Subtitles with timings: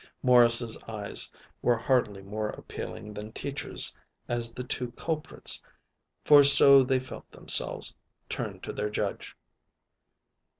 [0.23, 1.29] Morris's eyes
[1.61, 3.95] were hardly more appealing than Teacher's
[4.27, 5.61] as the two culprits,
[6.25, 7.93] for so they felt themselves,
[8.27, 9.37] turned to their judge.